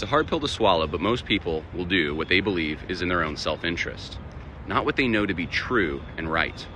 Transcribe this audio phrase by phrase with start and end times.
[0.00, 3.02] It's a hard pill to swallow, but most people will do what they believe is
[3.02, 4.18] in their own self interest,
[4.66, 6.66] not what they know to be true and right.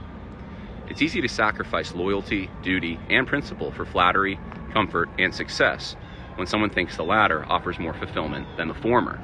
[0.91, 4.39] It's easy to sacrifice loyalty, duty, and principle for flattery,
[4.75, 5.97] comfort, and success
[6.34, 9.19] when someone thinks the latter offers more fulfillment than the former.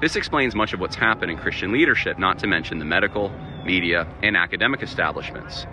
[0.00, 3.30] This explains much of what's happened in Christian leadership, not to mention the medical,
[3.64, 5.66] media, and academic establishments.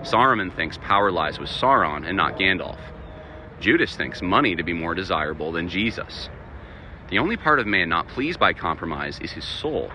[0.00, 2.78] Saruman thinks power lies with Sauron and not Gandalf.
[3.60, 6.30] Judas thinks money to be more desirable than Jesus.
[7.10, 9.90] The only part of man not pleased by compromise is his soul.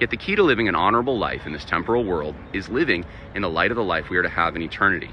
[0.00, 3.42] Yet the key to living an honorable life in this temporal world is living in
[3.42, 5.10] the light of the life we are to have in eternity.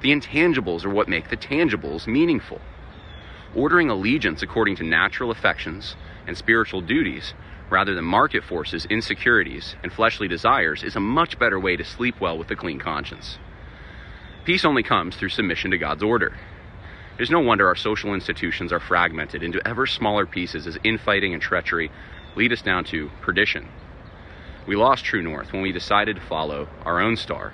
[0.00, 2.60] The intangibles are what make the tangibles meaningful.
[3.56, 7.34] Ordering allegiance according to natural affections and spiritual duties
[7.68, 12.20] rather than market forces, insecurities, and fleshly desires is a much better way to sleep
[12.20, 13.38] well with a clean conscience.
[14.44, 16.36] Peace only comes through submission to God's order.
[17.16, 21.40] It's no wonder our social institutions are fragmented into ever smaller pieces as infighting and
[21.40, 21.92] treachery
[22.34, 23.68] lead us down to perdition.
[24.66, 27.52] We lost true north when we decided to follow our own star.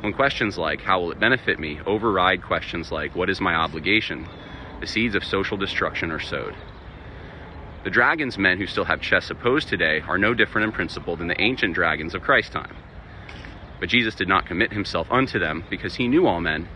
[0.00, 4.26] When questions like, how will it benefit me, override questions like, what is my obligation,
[4.80, 6.56] the seeds of social destruction are sowed.
[7.84, 11.28] The dragon's men who still have chess opposed today are no different in principle than
[11.28, 12.76] the ancient dragons of Christ's time.
[13.78, 16.68] But Jesus did not commit himself unto them because he knew all men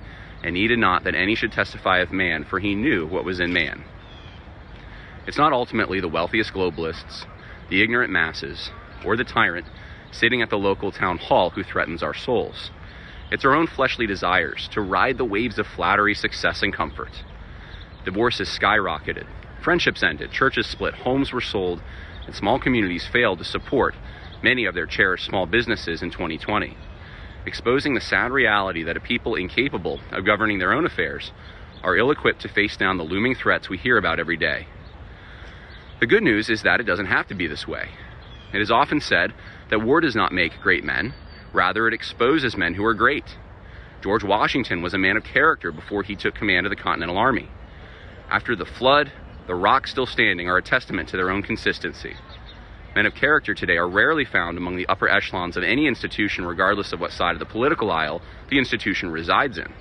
[0.42, 3.52] and needed not that any should testify of man, for he knew what was in
[3.52, 3.84] man.
[5.26, 7.26] It's not ultimately the wealthiest globalists,
[7.68, 8.70] the ignorant masses,
[9.04, 9.66] or the tyrant
[10.10, 12.70] sitting at the local town hall who threatens our souls.
[13.30, 17.24] It's our own fleshly desires to ride the waves of flattery, success, and comfort.
[18.04, 19.26] Divorce has skyrocketed,
[19.62, 21.82] friendships ended, churches split, homes were sold,
[22.24, 23.94] and small communities failed to support
[24.42, 26.76] many of their cherished small businesses in 2020
[27.48, 31.32] exposing the sad reality that a people incapable of governing their own affairs
[31.82, 34.68] are ill equipped to face down the looming threats we hear about every day.
[36.00, 37.88] The good news is that it doesn't have to be this way.
[38.52, 39.34] It is often said
[39.70, 41.14] that war does not make great men,
[41.52, 43.36] rather, it exposes men who are great.
[44.02, 47.48] George Washington was a man of character before he took command of the Continental Army.
[48.30, 49.10] After the flood,
[49.46, 52.14] the rocks still standing are a testament to their own consistency.
[52.98, 56.92] Men of character today are rarely found among the upper echelons of any institution, regardless
[56.92, 58.20] of what side of the political aisle
[58.50, 59.72] the institution resides in.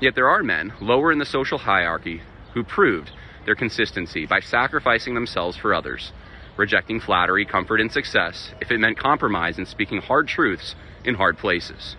[0.00, 2.22] Yet there are men lower in the social hierarchy
[2.52, 3.12] who proved
[3.44, 6.12] their consistency by sacrificing themselves for others,
[6.56, 10.74] rejecting flattery, comfort, and success if it meant compromise and speaking hard truths
[11.04, 11.94] in hard places.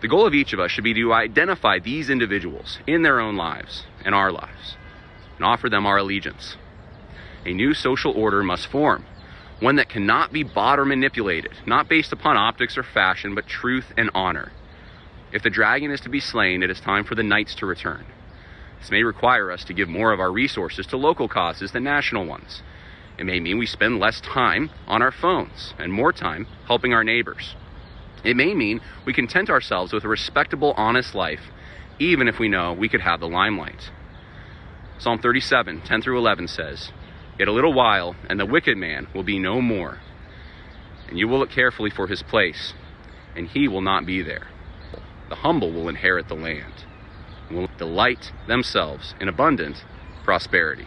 [0.00, 3.36] The goal of each of us should be to identify these individuals in their own
[3.36, 4.78] lives and our lives
[5.36, 6.56] and offer them our allegiance.
[7.44, 9.04] A new social order must form
[9.60, 13.92] one that cannot be bought or manipulated, not based upon optics or fashion, but truth
[13.96, 14.52] and honor.
[15.32, 18.04] If the dragon is to be slain, it is time for the knights to return.
[18.80, 22.26] This may require us to give more of our resources to local causes than national
[22.26, 22.62] ones.
[23.16, 27.04] It may mean we spend less time on our phones and more time helping our
[27.04, 27.54] neighbors.
[28.24, 31.40] It may mean we content ourselves with a respectable, honest life,
[31.98, 33.90] even if we know we could have the limelight.
[34.98, 36.90] Psalm 37, 10 through 11 says,
[37.38, 39.98] Yet a little while, and the wicked man will be no more.
[41.08, 42.74] And you will look carefully for his place,
[43.34, 44.48] and he will not be there.
[45.28, 46.84] The humble will inherit the land,
[47.48, 49.84] and will delight themselves in abundant
[50.22, 50.86] prosperity.